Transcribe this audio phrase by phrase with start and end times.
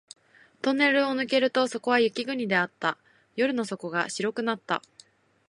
[0.63, 2.97] トンネルを抜けるとそこは雪国であった。
[3.35, 4.81] 夜の底が白くなった